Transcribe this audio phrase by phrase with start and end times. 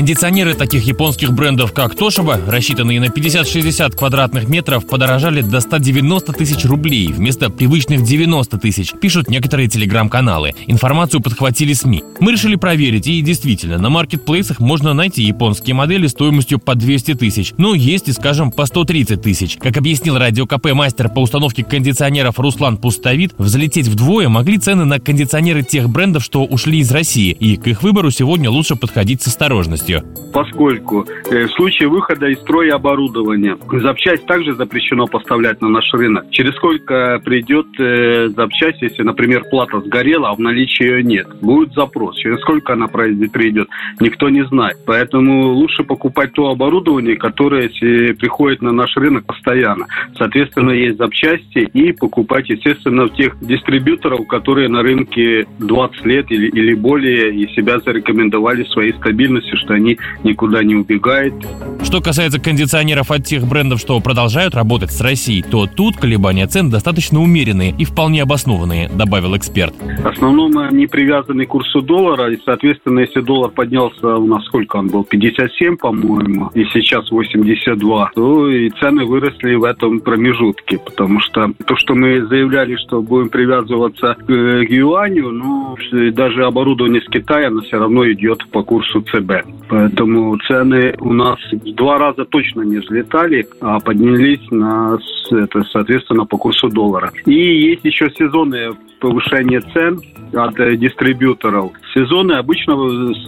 [0.00, 6.64] Кондиционеры таких японских брендов, как Тошиба, рассчитанные на 50-60 квадратных метров, подорожали до 190 тысяч
[6.64, 10.54] рублей вместо привычных 90 тысяч, пишут некоторые телеграм-каналы.
[10.66, 12.02] Информацию подхватили СМИ.
[12.18, 17.52] Мы решили проверить, и действительно, на маркетплейсах можно найти японские модели стоимостью по 200 тысяч,
[17.58, 19.58] но есть и, скажем, по 130 тысяч.
[19.58, 24.98] Как объяснил радио КП мастер по установке кондиционеров Руслан Пустовит, взлететь вдвое могли цены на
[24.98, 29.26] кондиционеры тех брендов, что ушли из России, и к их выбору сегодня лучше подходить с
[29.26, 30.20] осторожностью полностью.
[30.32, 36.30] Поскольку э, в случае выхода из строя оборудования запчасть также запрещено поставлять на наш рынок.
[36.30, 41.26] Через сколько придет э, запчасть, если, например, плата сгорела, а в наличии ее нет?
[41.40, 42.16] Будет запрос.
[42.16, 43.68] Через сколько она придет,
[44.00, 44.78] никто не знает.
[44.86, 47.68] Поэтому лучше покупать то оборудование, которое
[48.14, 49.86] приходит на наш рынок постоянно.
[50.16, 56.48] Соответственно, есть запчасти и покупать, естественно, в тех дистрибьюторов, которые на рынке 20 лет или,
[56.48, 61.34] или более и себя зарекомендовали своей стабильностью, они никуда не убегают.
[61.82, 66.70] Что касается кондиционеров от тех брендов, что продолжают работать с Россией, то тут колебания цен
[66.70, 69.74] достаточно умеренные и вполне обоснованные, добавил эксперт.
[69.74, 74.76] В основном они привязаны к курсу доллара, и, соответственно, если доллар поднялся у нас сколько
[74.76, 81.20] он был, 57, по-моему, и сейчас 82, то и цены выросли в этом промежутке, потому
[81.20, 85.76] что то, что мы заявляли, что будем привязываться к юаню, ну,
[86.12, 89.44] даже оборудование с Китая, оно все равно идет по курсу ЦБ.
[89.70, 94.98] Поэтому цены у нас в два раза точно не взлетали, а поднялись на,
[95.30, 97.12] это, соответственно, по курсу доллара.
[97.24, 100.00] И есть еще сезонные повышение цен
[100.34, 101.72] от э, дистрибьюторов.
[101.94, 102.74] Сезоны обычно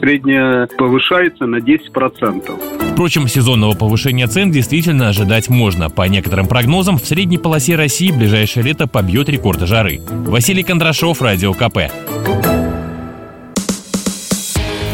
[0.00, 2.92] среднее повышается на 10%.
[2.92, 5.90] Впрочем, сезонного повышения цен действительно ожидать можно.
[5.90, 10.00] По некоторым прогнозам, в средней полосе России ближайшее лето побьет рекорды жары.
[10.26, 11.90] Василий Кондрашов, Радио КП.